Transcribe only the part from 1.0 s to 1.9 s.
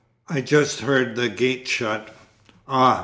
the gate